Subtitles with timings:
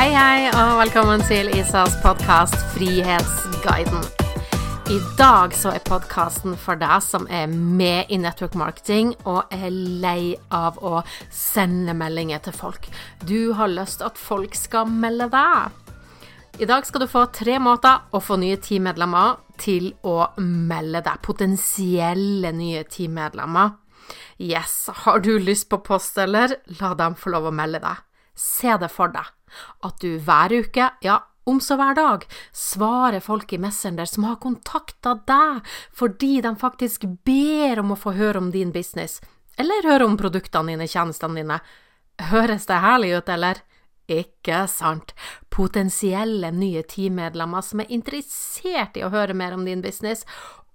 [0.00, 4.00] Hei, hei, og velkommen til Isas podkast Frihetsguiden.
[4.88, 9.66] I dag så er podkasten for deg som er med i network marketing og er
[9.68, 12.88] lei av å sende meldinger til folk.
[13.28, 15.92] Du har lyst til at folk skal melde deg.
[16.56, 21.20] I dag skal du få tre måter å få nye teammedlemmer til å melde deg.
[21.28, 23.76] Potensielle nye teammedlemmer.
[24.40, 26.56] Yes, har du lyst på post, eller?
[26.80, 28.00] La dem få lov å melde deg.
[28.32, 29.28] Se det for deg.
[29.86, 34.40] At du hver uke, ja, om så hver dag, svarer folk i Messenger som har
[34.42, 35.66] kontakta deg
[35.96, 39.18] fordi de faktisk ber om å få høre om din business,
[39.58, 41.58] eller høre om produktene dine, tjenestene dine.
[42.30, 43.62] Høres det herlig ut, eller?
[44.10, 45.12] Ikke sant?
[45.52, 50.24] Potensielle nye teammedlemmer som er interessert i å høre mer om din business,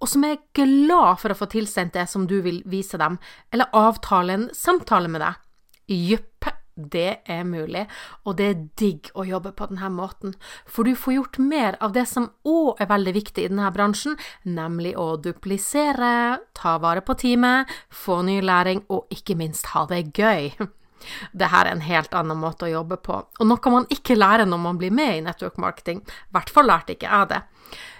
[0.00, 3.18] og som er glad for å få tilsendt det som du vil vise dem,
[3.52, 5.42] eller avtale en samtale med deg.
[5.86, 7.86] Jupp, det er mulig,
[8.24, 10.36] og det er digg å jobbe på denne måten,
[10.68, 14.18] for du får gjort mer av det som òg er veldig viktig i denne bransjen,
[14.44, 20.04] nemlig å duplisere, ta vare på teamet, få ny læring og ikke minst ha det
[20.12, 20.52] gøy.
[21.32, 24.62] Dette er en helt annen måte å jobbe på, og noe man ikke lærer når
[24.62, 26.02] man blir med i network marketing.
[26.02, 27.42] I hvert fall lærte ikke jeg det.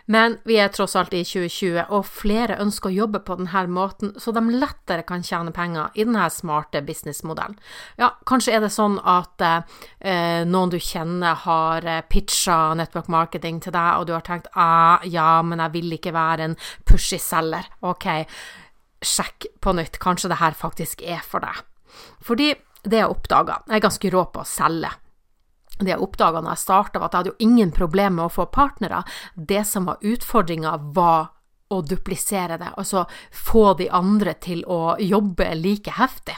[0.07, 4.13] Men vi er tross alt i 2020, og flere ønsker å jobbe på denne måten,
[4.23, 7.57] så de lettere kan tjene penger i denne smarte businessmodellen.
[7.99, 13.59] Ja, kanskje er det sånn at eh, noen du kjenner har eh, pitcha network marketing
[13.65, 17.19] til deg, og du har tenkt ah, ja, men jeg vil ikke være en pushy
[17.23, 17.67] selger.
[17.83, 18.07] Ok,
[19.03, 21.67] sjekk på nytt, kanskje det her faktisk er for deg.
[22.23, 22.53] Fordi
[22.87, 24.93] det jeg oppdaga, jeg er ganske rå på å selge
[25.77, 28.33] det jeg oppdaga når jeg starta, var at jeg hadde jo ingen problemer med å
[28.33, 29.03] få partnere.
[29.37, 31.35] Det som var utfordringa, var
[31.69, 36.37] å duplisere det, altså få de andre til å jobbe like heftig.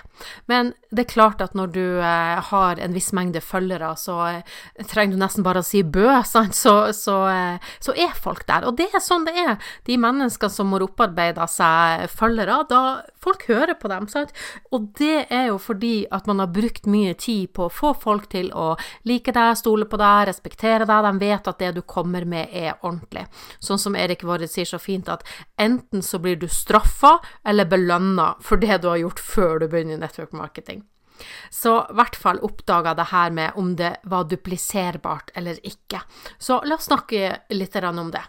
[0.48, 4.86] Men det er klart at når du eh, har en viss mengde følgere, så eh,
[4.88, 8.64] trenger du nesten bare å si bø, sant, så, så, eh, så, er folk der.
[8.68, 9.56] Og det er sånn det er.
[9.86, 12.82] De menneskene som har opparbeida seg følgere, da
[13.20, 14.32] folk hører på dem, sant.
[14.72, 18.28] Og det er jo fordi at man har brukt mye tid på å få folk
[18.32, 18.70] til å
[19.08, 21.04] like deg, stole på deg, respektere deg.
[21.04, 23.26] De vet at det du kommer med er ordentlig.
[23.60, 25.17] Sånn som Erik Vård sier så fint, at
[25.60, 30.00] enten så blir du straffa eller belønna for det du har gjort før du begynner
[30.00, 30.84] network marketing.
[31.50, 36.02] Så i hvert fall oppdaga det her med om det var dupliserbart eller ikke.
[36.38, 38.22] Så la oss snakke litt om det.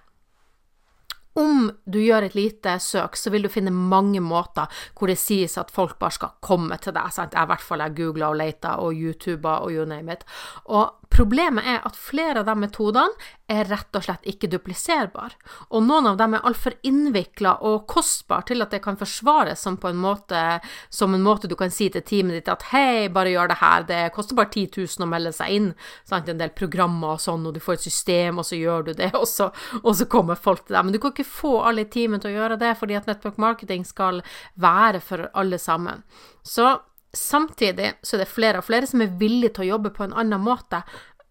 [1.39, 4.67] Om du gjør et lite søk, så vil du finne mange måter
[4.97, 7.13] hvor det sies at folk bare skal komme til deg.
[7.13, 7.37] Sant?
[7.37, 10.25] Jeg i hvert fall jeg googla og leita og YouTuba og you name it.
[10.65, 15.35] Og Problemet er at flere av de metodene er rett og slett ikke dupliserbare,
[15.75, 19.75] og noen av dem er altfor innvikla og kostbare til at det kan forsvares som,
[19.89, 20.43] en måte,
[20.87, 23.87] som en måte du kan si til teamet ditt at hei, bare gjør det her,
[23.89, 25.69] det koster bare 10 000 å melde seg inn,
[26.07, 26.31] sant?
[26.31, 29.11] en del programmer og sånn, og du får et system, og så gjør du det,
[29.19, 29.51] og så,
[29.83, 30.87] og så kommer folk til deg.
[30.87, 33.41] Men du kan ikke få alle i teamet til å gjøre det, fordi at network
[33.43, 34.23] marketing skal
[34.55, 36.05] være for alle sammen.
[36.47, 36.77] Så
[37.13, 40.13] Samtidig så er det flere og flere som er villige til å jobbe på en
[40.13, 40.83] annen måte.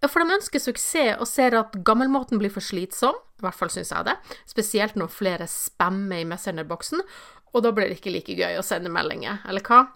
[0.07, 3.91] For de ønsker suksess og ser at gammelmåten blir for slitsom, i hvert fall syns
[3.95, 4.15] jeg det,
[4.47, 7.03] spesielt når flere spammer i Messenger-boksen,
[7.55, 9.87] og da blir det ikke like gøy å sende meldinger, eller hva?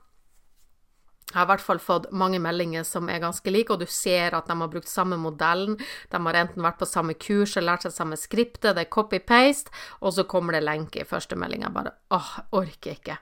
[1.33, 4.35] Jeg har i hvert fall fått mange meldinger som er ganske like, og du ser
[4.37, 5.79] at de har brukt samme modellen.
[6.13, 9.73] De har enten vært på samme kurs eller lært seg samme skriptet, det er copy-paste,
[10.05, 11.65] og så kommer det lenke i første melding.
[11.65, 13.17] Jeg bare åh, orker ikke.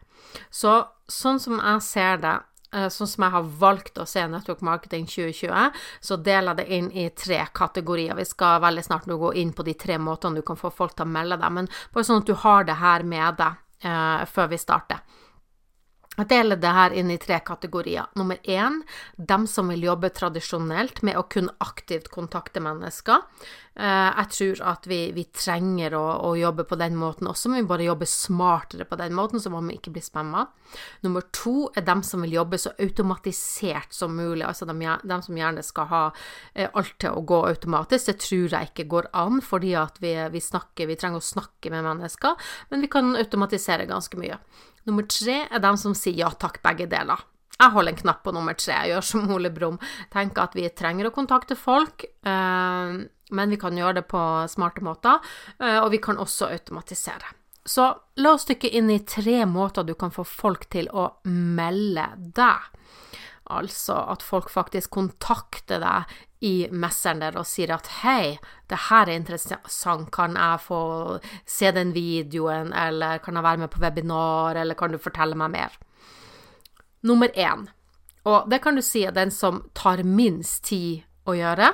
[0.51, 0.75] Så
[1.11, 2.35] sånn som jeg ser det,
[2.71, 6.91] sånn som jeg har valgt å se Network Marketing 2020, så deler jeg det inn
[6.95, 8.15] i tre kategorier.
[8.19, 10.95] Vi skal veldig snart nå gå inn på de tre måtene du kan få folk
[10.95, 14.23] til å melde deg, men bare sånn at du har det her med deg uh,
[14.31, 15.03] før vi starter.
[16.19, 18.11] Jeg deler det her inn i tre kategorier.
[18.19, 18.81] Nummer én,
[19.17, 23.23] dem som vil jobbe tradisjonelt med å kunne aktivt kontakte mennesker.
[23.79, 27.63] Eh, jeg tror at vi, vi trenger å, å, jobbe på den måten også, men
[27.63, 30.43] vi bare jobber smartere på den måten, så må vi ikke bli spamma.
[31.07, 35.39] Nummer to er dem som vil jobbe så automatisert som mulig, altså dem, dem som
[35.39, 36.03] gjerne skal ha
[36.53, 38.11] eh, alt til å gå automatisk.
[38.11, 39.73] Det tror jeg ikke går an, fordi
[40.03, 44.43] vi, vi, snakker, vi trenger å snakke med mennesker, men vi kan automatisere ganske mye.
[44.89, 47.21] Nummer tre er dem som sier ja takk, begge deler.
[47.61, 49.77] Jeg holder en knapp på nummer tre, jeg gjør som Ole Brumm.
[50.13, 52.95] Tenker at vi trenger å kontakte folk, eh,
[53.31, 55.21] men vi kan gjøre det på smarte måter,
[55.61, 57.37] eh, og vi kan også automatisere.
[57.65, 57.85] Så
[58.17, 62.71] la oss dykke inn i tre måter du kan få folk til å melde deg.
[63.51, 68.39] Altså at folk faktisk kontakter deg i messeren der og sier at hei,
[68.71, 70.81] det her er interessant, kan jeg få
[71.45, 75.53] se den videoen, eller kan jeg være med på webinar, eller kan du fortelle meg
[75.53, 75.77] mer?
[77.05, 77.69] Nummer én,
[78.25, 81.73] og det kan du si er den som tar minst tid å gjøre,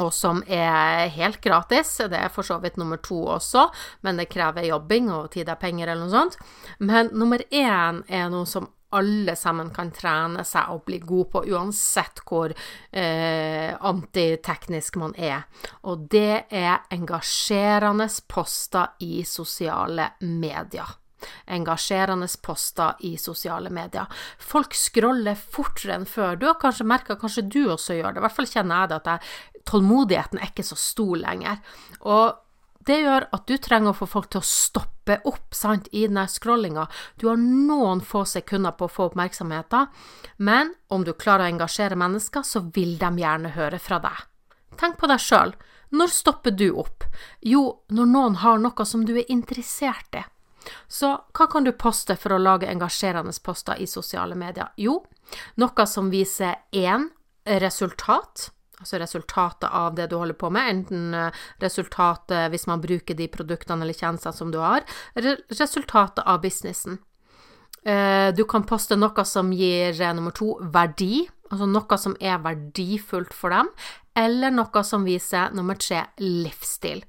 [0.00, 1.90] og som er helt gratis.
[2.08, 3.66] Det er for så vidt nummer to også,
[4.00, 6.38] men det krever jobbing og tid er penger eller noe sånt.
[6.80, 11.44] Men nummer én er noe som alle sammen kan trene seg og bli god på,
[11.52, 15.46] uansett hvor eh, antiteknisk man er.
[15.88, 20.98] Og det er engasjerende poster i sosiale medier
[21.46, 24.06] engasjerende poster i sosiale medier.
[24.38, 26.36] Folk scroller fortere enn før.
[26.36, 29.00] Du har kanskje merka, kanskje du også gjør det, i hvert fall kjenner jeg det,
[29.02, 31.60] at jeg, tålmodigheten er ikke så stor lenger.
[32.02, 32.41] Og
[32.86, 36.24] det gjør at du trenger å få folk til å stoppe opp sant, i denne
[36.30, 36.86] scrollinga.
[37.18, 39.90] Du har noen få sekunder på å få oppmerksomheten,
[40.38, 44.26] men om du klarer å engasjere mennesker, så vil de gjerne høre fra deg.
[44.80, 45.54] Tenk på deg sjøl.
[45.92, 47.04] Når stopper du opp?
[47.44, 50.22] Jo, når noen har noe som du er interessert i.
[50.88, 54.70] Så hva kan du poste for å lage engasjerende poster i sosiale medier?
[54.76, 55.02] Jo,
[55.60, 57.10] noe som viser én
[57.44, 58.50] resultat,
[58.82, 63.30] altså resultatet av det du holder på med, enten eh, resultatet hvis man bruker de
[63.32, 64.84] produktene eller tjenestene som du har,
[65.16, 67.00] resultatet av businessen.
[67.82, 72.40] Eh, du kan poste noe som gir eh, nummer to verdi, altså noe som er
[72.42, 73.68] verdifullt for dem,
[74.18, 77.00] eller noe som viser nummer tre livsstil.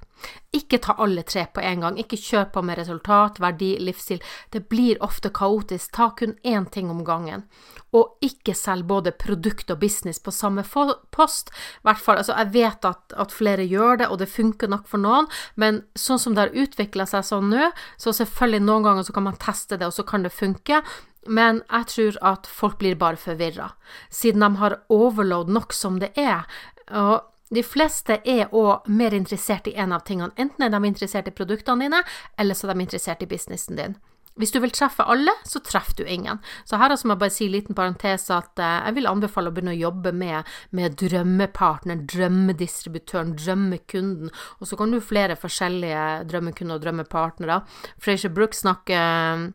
[0.56, 4.22] Ikke ta alle tre på en gang, ikke kjør på med resultat, verdi, livsstil.
[4.56, 7.44] Det blir ofte kaotisk, ta kun én ting om gangen.
[7.92, 11.52] Og ikke selg både produkt og business på samme post.
[11.84, 14.98] hvert fall, altså Jeg vet at, at, flere gjør det, og det funker nok for
[14.98, 19.14] noen, men sånn som det har utvikla seg sånn nå, så selvfølgelig noen ganger så
[19.14, 20.84] kan man teste det, og så kan det funke.
[21.28, 23.72] Men jeg tror at folk blir bare forvirra,
[24.10, 26.44] siden de har overload nok som det er.
[26.92, 27.22] Og
[27.54, 30.34] de fleste er òg mer interessert i en av tingene.
[30.42, 32.02] Enten er de interessert i produktene dine,
[32.40, 33.96] eller så er de interessert i businessen din.
[34.34, 36.40] Hvis du vil treffe alle, så treffer du ingen.
[36.66, 39.54] Så her må jeg bare si en liten parentes at eh, jeg vil anbefale å
[39.54, 46.80] begynne å jobbe med, med drømmepartner, drømmedistributøren, drømmekunden, og så kan du flere forskjellige drømmekunder
[46.80, 47.60] og drømmepartnere.
[48.02, 49.52] Frazier Brooks snakker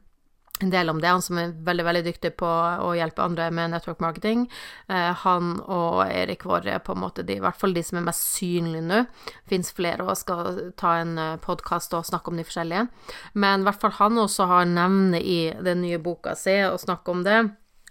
[0.63, 1.09] en del om det.
[1.09, 4.47] Han som er veldig veldig dyktig på å hjelpe andre med network marketing.
[4.89, 8.01] Eh, han og Erik Våre er på en måte de, i hvert fall de som
[8.01, 9.05] er mest synlige nå.
[9.51, 12.89] Fins flere og skal ta en eh, podkast og snakke om de forskjellige.
[13.35, 17.15] Men i hvert fall han også har nevnt i den nye boka si og snakke
[17.15, 17.41] om det.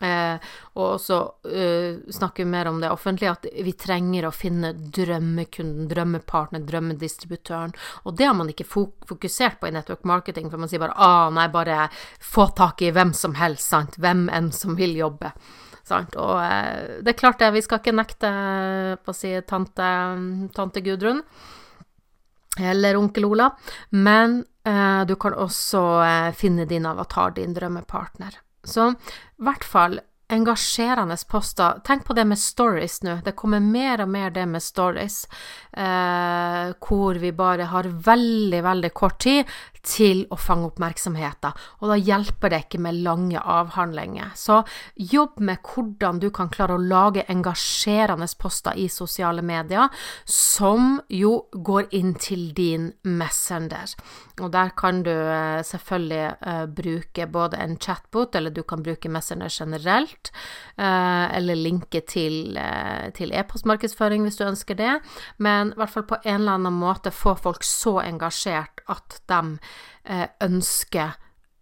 [0.01, 0.37] Eh,
[0.77, 6.61] og også eh, snakke mer om det offentlige, at vi trenger å finne drømmekunden, drømmepartner,
[6.67, 7.73] drømmedistributøren.
[8.05, 11.31] Og det har man ikke fokusert på i network marketing, for man sier bare ah,
[11.33, 11.87] nei, bare
[12.21, 15.33] få tak i hvem som helst, sant, hvem enn som vil jobbe.
[15.87, 16.17] Sant?
[16.19, 18.31] Og eh, det er klart det, vi skal ikke nekte
[19.01, 19.93] på å si tante,
[20.53, 21.23] tante Gudrun
[22.57, 23.51] eller onkel Ola,
[23.93, 28.39] men eh, du kan også eh, finne din avatar, din drømmepartner.
[28.67, 31.79] Så i hvert fall engasjerende poster.
[31.85, 33.19] Tenk på det med stories nå.
[33.23, 35.23] Det kommer mer og mer det med stories,
[35.71, 39.47] eh, hvor vi bare har veldig, veldig kort tid
[39.87, 44.33] til å fange oppmerksomheten, og da hjelper det ikke med lange avhandlinger.
[44.35, 44.59] Så
[44.95, 49.87] jobb med hvordan du kan klare å lage engasjerende poster i sosiale medier,
[50.25, 53.95] som jo går inn til din Messenger.
[54.41, 59.09] Og der kan du eh, selvfølgelig eh, bruke både en chatbot, eller du kan bruke
[59.09, 64.97] Messenger generelt, uh, eller linke til, uh, til e-postmarkedsføring hvis du ønsker det,
[65.37, 69.57] men i hvert fall på en eller annen måte få folk så engasjert at de
[70.07, 71.17] Eh, ønsker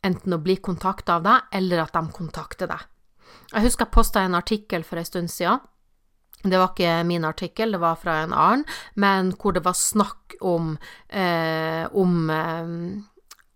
[0.06, 2.84] enten å bli kontakta av deg, eller at de kontakter deg.
[3.56, 5.64] Jeg husker jeg posta en artikkel for en stund siden.
[6.46, 8.66] Det var ikke min artikkel, det var fra en annen,
[9.02, 10.78] men hvor det var snakk om,
[11.10, 13.02] eh, om, eh,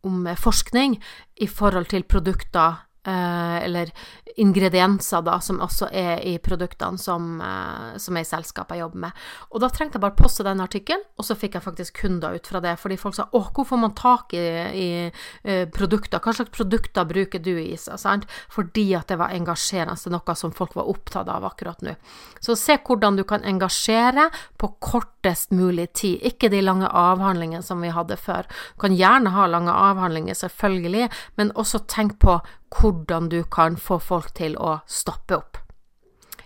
[0.10, 0.98] om forskning
[1.38, 3.91] i forhold til produkter eh, eller
[4.39, 9.03] ingredienser da, som også er i produktene som, eh, som er i selskapet jeg jobber
[9.08, 9.24] med.
[9.51, 12.48] Og da trengte jeg bare poste den artikkelen, og så fikk jeg faktisk kunder ut
[12.48, 12.77] fra det.
[12.79, 16.20] Fordi folk sa 'Å, hvor får man tak i, i uh, produkter?
[16.20, 18.25] Hva slags produkter bruker du, i seg?' Sant?
[18.50, 21.96] Fordi at det var engasjerende, er noe som folk var opptatt av akkurat nå.
[22.39, 24.75] Så se hvordan du kan engasjere på
[25.19, 26.19] kortest mulig tid.
[26.21, 28.43] Ikke de lange avhandlingene som vi hadde før.
[28.75, 33.99] Du kan gjerne ha lange avhandlinger, selvfølgelig, men også tenk på hvordan du kan få
[33.99, 35.57] folk til å stoppe opp.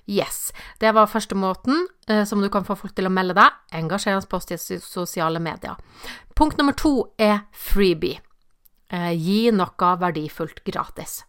[0.05, 3.51] Yes, det var første måten eh, som du kan få folk til å melde deg.
[3.71, 5.77] Engasjerende post i sosiale medier.
[6.35, 8.19] Punkt nummer to er freebie.
[8.91, 11.23] Eh, gi noe verdifullt gratis.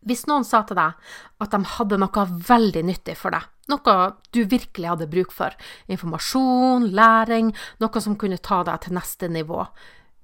[0.00, 0.96] Hvis noen sa til deg
[1.44, 3.96] at de hadde noe veldig nyttig for deg, noe
[4.34, 5.54] du virkelig hadde bruk for,
[5.90, 9.64] informasjon, læring, noe som kunne ta deg til neste nivå,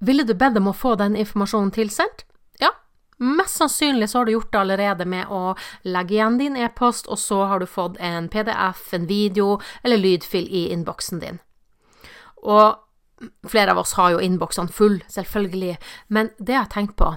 [0.05, 2.27] ville du bedt om å få den informasjonen tilsendt?
[2.61, 2.75] Ja,
[3.17, 5.55] Mest sannsynlig så har du gjort det allerede med å
[5.89, 10.49] legge igjen din e-post, og så har du fått en PDF, en video eller lydfil
[10.53, 11.41] i innboksen din.
[12.45, 12.77] Og
[13.49, 15.79] flere av oss har jo innboksene full, selvfølgelig,
[16.13, 17.15] men det jeg har tenkt på,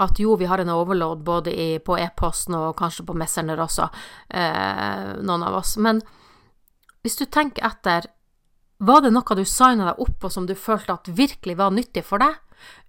[0.00, 3.88] at jo, vi har en overload både i, på e-posten og kanskje på Messenger også,
[4.28, 6.02] eh, noen av oss, men
[7.04, 8.08] hvis du tenker etter,
[8.80, 12.04] var det noe du signa deg opp på som du følte at virkelig var nyttig
[12.04, 12.36] for deg?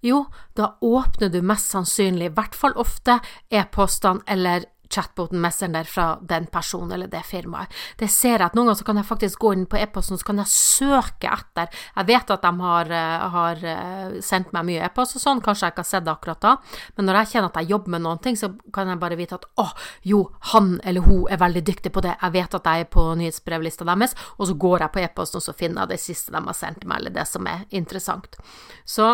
[0.04, 0.26] Jo,
[0.56, 3.20] da åpner du mest sannsynlig, i hvert fall ofte,
[3.52, 7.72] e-postene eller chatboten Messenger fra den personen eller det firmaet.
[7.98, 10.28] Det ser jeg at noen ganger så kan jeg faktisk gå inn på e-posten så
[10.28, 11.72] kan jeg søke etter.
[11.96, 15.68] Jeg vet at de har, eh, har eh, sendt meg mye e-post og sånn, kanskje
[15.68, 16.56] jeg ikke har sett det akkurat da,
[16.98, 19.40] men når jeg kjenner at jeg jobber med noen ting, så kan jeg bare vite
[19.40, 19.68] at å,
[20.08, 20.22] jo,
[20.54, 23.88] han eller hun er veldig dyktig på det, jeg vet at jeg er på nyhetsbrevlista
[23.88, 26.58] deres, og så går jeg på e-posten og så finner jeg det siste de har
[26.58, 28.38] sendt meg, eller det som er interessant.
[28.86, 29.14] Så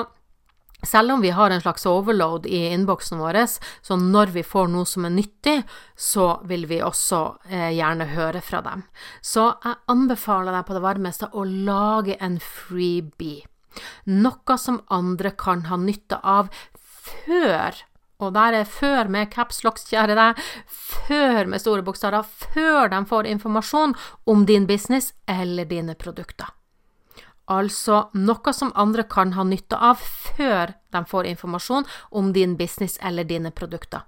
[0.86, 3.40] selv om vi har en slags overload i innboksen vår,
[3.82, 5.58] så når vi får noe som er nyttig,
[5.96, 8.86] så vil vi også eh, gjerne høre fra dem.
[9.22, 13.48] Så jeg anbefaler deg på det varmeste å lage en freebie.
[14.10, 17.86] Noe som andre kan ha nytte av før
[18.18, 23.30] og der er før med capslocks, kjære deg, før med store bokstaver, før de får
[23.30, 23.94] informasjon
[24.26, 26.57] om din business eller dine produkter
[27.48, 29.96] altså noe som andre kan ha nytte av
[30.38, 34.02] før de får informasjon om din business eller dine produkter.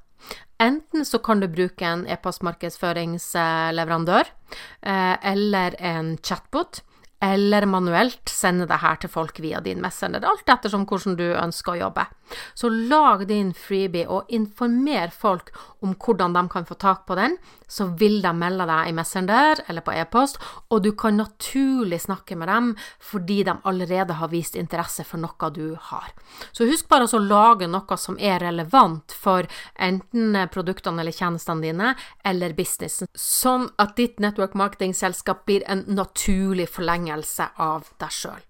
[0.60, 6.81] Enten så kan du bruke en e-postmarkedsføringsleverandør eh, eller en chatbot,
[7.20, 11.76] eller manuelt sende det her til folk via din messenger, alt ettersom hvordan du ønsker
[11.76, 12.06] å jobbe.
[12.54, 15.50] Så lag din freebie og informer folk
[15.84, 17.36] om hvordan de kan få tak på den,
[17.68, 22.38] så vil de melde deg i Messenger eller på e-post, og du kan naturlig snakke
[22.38, 22.72] med dem
[23.02, 26.14] fordi de allerede har vist interesse for noe du har.
[26.54, 31.94] Så husk bare å lage noe som er relevant for enten produktene eller tjenestene dine
[32.26, 38.46] eller businessen, sånn at ditt network marketing-selskap blir en naturlig forlengelse av deg sjøl.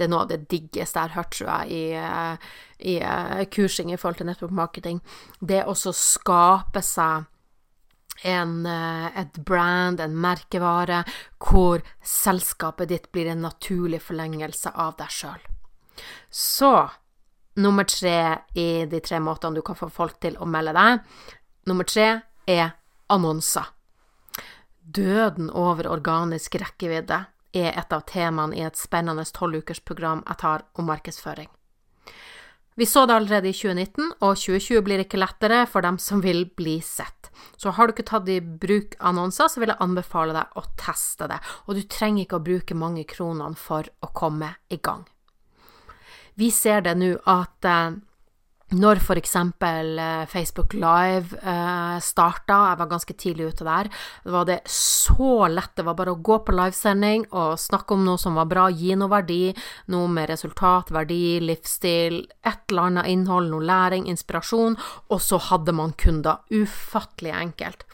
[0.00, 2.52] Det er noe av det diggeste jeg har hørt, tror jeg, i, eh,
[2.88, 5.00] i uh, kursing i forhold til network marketing.
[5.40, 7.26] Det å skape seg
[8.24, 11.02] en, uh, et brand, en merkevare,
[11.36, 15.42] hvor selskapet ditt blir en naturlig forlengelse av deg sjøl.
[16.30, 16.72] Så
[17.60, 21.04] nummer tre i de tre måtene du kan få folk til å melde deg.
[21.68, 22.08] Nummer tre
[22.48, 22.72] er
[23.12, 23.68] annonser.
[24.80, 27.20] Døden over organisk rekkevidde
[27.56, 31.50] er et av temaene i et spennende tolvukersprogram jeg tar om markedsføring.
[32.80, 36.46] Vi så det allerede i 2019, og 2020 blir ikke lettere for dem som vil
[36.56, 37.28] bli sett.
[37.60, 41.28] Så har du ikke tatt i bruk annonser, så vil jeg anbefale deg å teste
[41.28, 45.04] det, og du trenger ikke å bruke mange kronene for å komme i gang.
[46.40, 47.98] Vi ser det nå at eh,
[48.70, 53.90] når for eksempel eh, Facebook Live eh, starta, jeg var ganske tidlig ute der,
[54.30, 55.74] var det så lett.
[55.74, 58.94] Det var bare å gå på livesending og snakke om noe som var bra, gi
[58.98, 59.42] noe verdi,
[59.90, 64.78] noe med resultat, verdi, livsstil, et eller annet innhold, noe læring, inspirasjon,
[65.10, 66.44] og så hadde man kunder.
[66.54, 67.86] Ufattelig enkelt.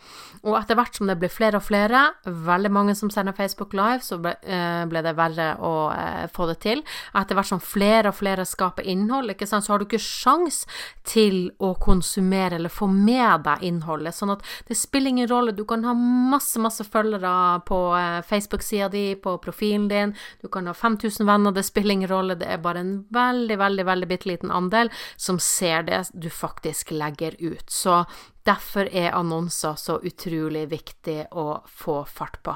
[0.46, 4.04] Og etter hvert som det ble flere og flere, veldig mange som sender Facebook Live,
[4.06, 6.82] så ble, eh, ble det verre å eh, få det til.
[7.18, 10.62] Etter hvert som flere og flere skaper innhold, så har du ikke sjans
[11.06, 14.14] til å konsumere eller få med deg innholdet.
[14.14, 15.54] Sånn at det spiller ingen rolle.
[15.56, 17.32] Du kan ha masse, masse følgere
[17.66, 20.14] på eh, Facebook-sida di, på profilen din.
[20.42, 22.38] Du kan ha 5000 venner, det spiller ingen rolle.
[22.38, 26.94] Det er bare en veldig, veldig, veldig bitte liten andel som ser det du faktisk
[26.94, 27.66] legger ut.
[27.66, 28.04] Så
[28.46, 32.54] Derfor er annonser så utrolig viktig å få fart på.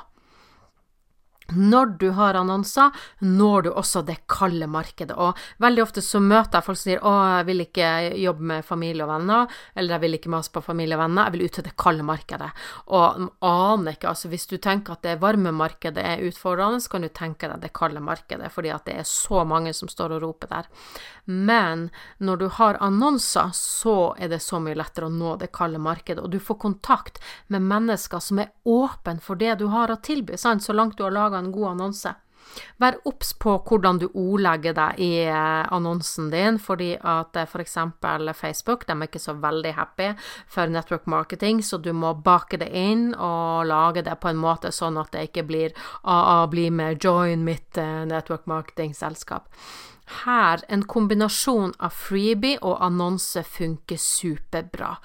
[1.56, 2.90] Når du har annonser,
[3.20, 5.16] når du også det kalde markedet.
[5.16, 7.90] Og veldig ofte så møter jeg folk som sier å, jeg vil ikke
[8.20, 11.36] jobbe med familie og venner, eller jeg vil ikke mase på familie og venner, jeg
[11.36, 12.50] vil ut til det kalde markedet.
[12.96, 17.06] Og aner ikke, altså hvis du tenker at det varme markedet er utfordrende, så kan
[17.06, 20.24] du tenke deg det kalde markedet, fordi at det er så mange som står og
[20.24, 20.70] roper der.
[21.30, 21.88] Men
[22.18, 26.22] når du har annonser, så er det så mye lettere å nå det kalde markedet,
[26.22, 30.38] og du får kontakt med mennesker som er åpne for det du har å tilby,
[30.38, 32.14] sant, så langt du har laga en god annonse.
[32.80, 37.76] Vær obs på hvordan du ordlegger deg i eh, annonsen din, fordi at f.eks.
[38.00, 40.10] For Facebook de er ikke så veldig happy
[40.50, 44.72] for network marketing, så du må bake det inn og lage det på en måte
[44.74, 49.50] sånn at det ikke blir AA, bli med, join mitt eh, network marketing-selskap.
[50.24, 54.96] Her en kombinasjon av freebie og annonse funker superbra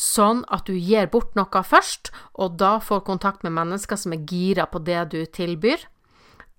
[0.00, 4.24] sånn at du gir bort noe først, og da får kontakt med mennesker som er
[4.28, 5.84] gira på det du tilbyr.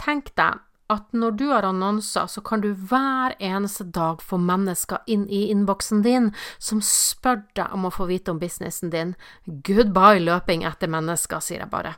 [0.02, 5.06] Tenk deg at når du har annonser, så kan du hver eneste dag få mennesker
[5.08, 9.16] inn i innboksen din som spør deg om å få vite om businessen din.
[9.48, 11.96] Goodbye løping etter mennesker, sier jeg bare.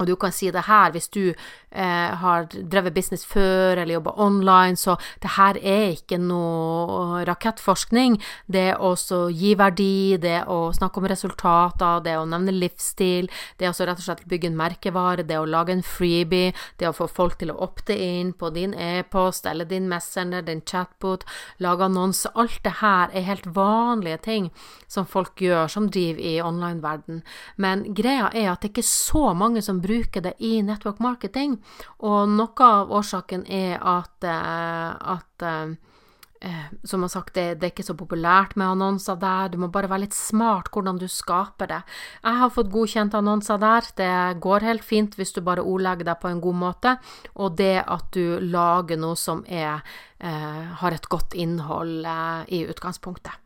[0.00, 4.14] Og du kan si det her hvis du eh, har drevet business før eller jobba
[4.24, 8.16] online, så det her er ikke noe rakettforskning.
[8.48, 8.94] Det å
[9.28, 13.28] gi verdi, det å snakke om resultater, det å nevne livsstil,
[13.60, 16.94] det å rett og slett bygge en merkevare, det å lage en freebie, det å
[16.96, 21.28] få folk til å opte inn på din e-post eller din messenger, din chatbot,
[21.60, 22.32] lage annonse.
[22.34, 24.48] Alt det her er helt vanlige ting
[24.88, 27.22] som folk gjør som driver i online-verden.
[27.60, 29.91] Men greia er at det ikke er så mange som bruker
[30.24, 31.58] det i network marketing.
[32.00, 35.74] Og noe av årsaken er at, eh, at eh,
[36.40, 39.52] eh, som har sagt, det, det, er ikke så populært med annonser der.
[39.52, 41.82] Du må bare være litt smart hvordan du skaper det.
[42.22, 43.92] Jeg har fått godkjent annonser der.
[43.96, 46.96] Det går helt fint hvis du bare ordlegger deg på en god måte.
[47.34, 49.82] Og det at du lager noe som er,
[50.22, 52.06] har et godt innhold
[52.54, 53.41] i utgangspunktet.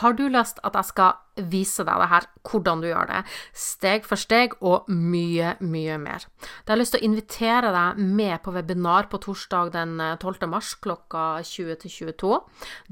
[0.00, 3.18] Har du lyst at jeg skal vise deg det her, hvordan du gjør det,
[3.56, 6.24] steg for steg og mye, mye mer?
[6.64, 10.32] Da har jeg lyst til å invitere deg med på webinar på torsdag den 12.
[10.36, 12.40] Eh, mars klokka 20 til 22.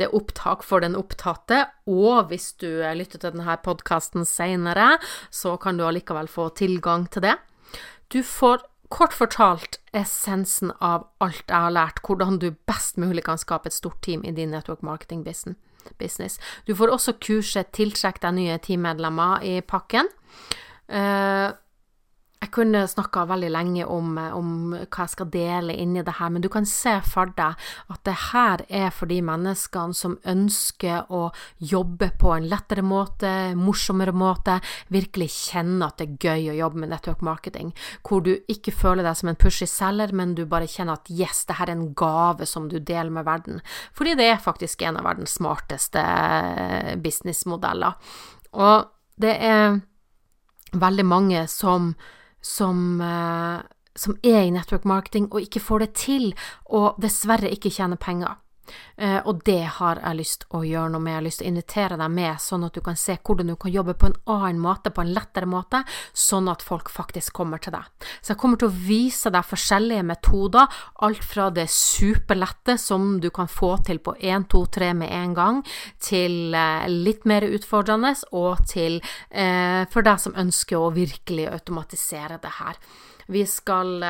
[0.00, 4.94] Det er opptak for den opptatte, og hvis du lytter til denne podkasten seinere,
[5.30, 7.37] så kan du allikevel få tilgang til det.
[8.12, 13.40] Du får kort fortalt essensen av alt jeg har lært, hvordan du best mulig kan
[13.40, 15.25] skape et stort team i din network marketing
[15.98, 16.38] business.
[16.66, 20.08] Du får også kurset 'Tiltrekk deg nye teammedlemmer' i pakken.
[20.88, 21.52] Uh,
[22.44, 26.44] jeg kunne snakka veldig lenge om, om, hva jeg skal dele inni det her, men
[26.44, 27.56] du kan se for deg
[27.92, 33.30] at det her er for de menneskene som ønsker å jobbe på en lettere måte,
[33.56, 34.58] morsommere måte,
[34.92, 37.72] virkelig kjenne at det er gøy å jobbe med network marketing,
[38.04, 41.44] hvor du ikke føler deg som en pushy selger, men du bare kjenner at yes,
[41.48, 43.62] det her er en gave som du deler med verden.
[43.96, 46.04] Fordi det er faktisk en av verdens smarteste
[47.04, 47.96] businessmodeller.
[48.54, 49.80] Og det er
[50.74, 51.94] veldig mange som
[52.44, 53.62] som, eh,
[53.96, 56.34] som er i network marketing og ikke får det til,
[56.66, 58.36] og dessverre ikke tjener penger.
[59.00, 61.14] Uh, og det har jeg lyst å gjøre noe med.
[61.14, 63.56] Jeg har lyst til å invitere deg med, sånn at du kan se hvordan du
[63.60, 67.62] kan jobbe på en annen måte, på en lettere måte, sånn at folk faktisk kommer
[67.62, 68.08] til deg.
[68.20, 73.30] Så jeg kommer til å vise deg forskjellige metoder, alt fra det superlette som du
[73.34, 75.62] kan få til på 1, 2, 3 med en gang,
[76.02, 82.38] til uh, litt mer utfordrende, og til uh, for deg som ønsker å virkelig automatisere
[82.42, 82.78] det her.
[83.32, 84.04] Vi skal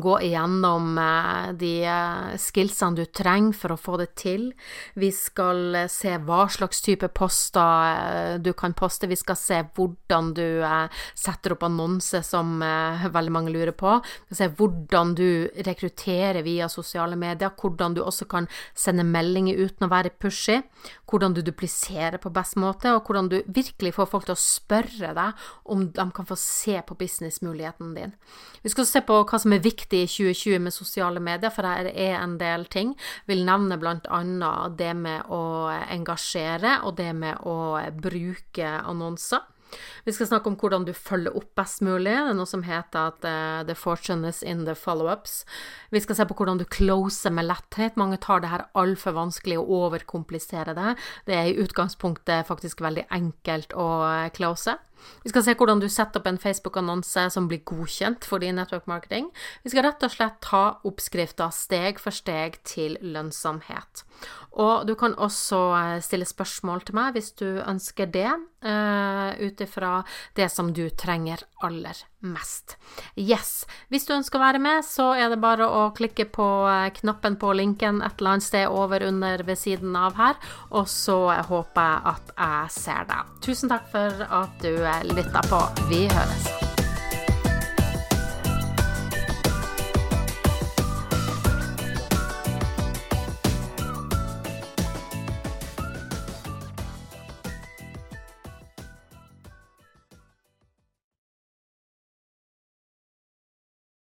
[0.00, 4.48] gå igjennom eh, de eh, skillsene du trenger for å få det til.
[4.98, 9.08] Vi skal eh, se hva slags type poster du kan poste.
[9.10, 10.44] Vi skal se hvordan du
[11.16, 13.98] setter opp annonser, som veldig mange lurer på.
[14.28, 15.28] Vi skal se hvordan du
[15.66, 20.60] rekrutterer via sosiale medier, hvordan du også kan sende meldinger uten å være pushy,
[21.08, 25.14] hvordan du dupliserer på best måte, og hvordan du virkelig får folk til å spørre
[25.16, 28.14] deg om de kan få se på businessmuligheten din.
[28.62, 31.62] Vi skal se på hva som er viktig viktig i 2020 med sosiale medier, for
[31.64, 32.96] det er en del ting.
[33.26, 39.40] Vil nevne annet det med å engasjere og det med å bruke annonser.
[40.04, 42.14] Vi skal snakke om hvordan du følger opp best mulig.
[42.14, 45.44] Det er noe som heter at uh, the fortune is in the follow-ups.
[45.92, 47.98] Vi skal se på hvordan du closer med letthet.
[48.00, 50.96] Mange tar det her altfor vanskelig og overkompliserer det.
[51.28, 54.78] Det er i utgangspunktet faktisk veldig enkelt å eh, close.
[55.24, 58.86] Vi skal se hvordan du setter opp en Facebook-annonse som blir godkjent for din network
[58.90, 59.30] marketing.
[59.64, 64.04] Vi skal rett og slett ta oppskrifta steg for steg til lønnsomhet.
[64.58, 68.30] Og du kan også eh, stille spørsmål til meg hvis du ønsker det,
[68.66, 70.00] uh, ut ifra
[70.34, 72.76] det som du trenger aller mest.
[73.14, 73.66] Yes.
[73.88, 77.38] Hvis du ønsker å være med, så er det bare å klikke på eh, knappen
[77.40, 80.38] på linken et eller annet sted over under ved siden av her,
[80.70, 81.18] og så
[81.50, 83.36] håper jeg at jeg ser deg.
[83.44, 84.74] Tusen takk for at du
[85.14, 85.62] lytta på.
[85.92, 86.67] Vi høres.